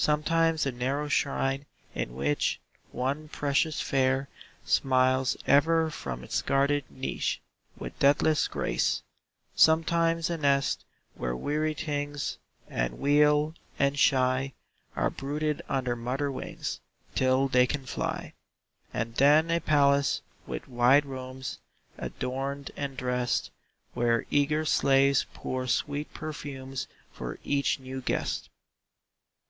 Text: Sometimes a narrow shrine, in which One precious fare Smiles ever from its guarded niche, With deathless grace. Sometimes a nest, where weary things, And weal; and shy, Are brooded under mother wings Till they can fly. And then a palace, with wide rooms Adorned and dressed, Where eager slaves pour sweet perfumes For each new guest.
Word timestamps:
Sometimes 0.00 0.64
a 0.64 0.70
narrow 0.70 1.08
shrine, 1.08 1.66
in 1.92 2.14
which 2.14 2.60
One 2.92 3.26
precious 3.28 3.80
fare 3.80 4.28
Smiles 4.64 5.36
ever 5.44 5.90
from 5.90 6.22
its 6.22 6.40
guarded 6.40 6.84
niche, 6.88 7.40
With 7.76 7.98
deathless 7.98 8.46
grace. 8.46 9.02
Sometimes 9.56 10.30
a 10.30 10.36
nest, 10.38 10.84
where 11.16 11.34
weary 11.34 11.74
things, 11.74 12.38
And 12.68 13.00
weal; 13.00 13.56
and 13.76 13.98
shy, 13.98 14.52
Are 14.94 15.10
brooded 15.10 15.62
under 15.68 15.96
mother 15.96 16.30
wings 16.30 16.78
Till 17.16 17.48
they 17.48 17.66
can 17.66 17.84
fly. 17.84 18.34
And 18.94 19.16
then 19.16 19.50
a 19.50 19.58
palace, 19.60 20.22
with 20.46 20.68
wide 20.68 21.06
rooms 21.06 21.58
Adorned 21.96 22.70
and 22.76 22.96
dressed, 22.96 23.50
Where 23.94 24.26
eager 24.30 24.64
slaves 24.64 25.26
pour 25.34 25.66
sweet 25.66 26.14
perfumes 26.14 26.86
For 27.10 27.40
each 27.42 27.80
new 27.80 28.00
guest. 28.00 28.48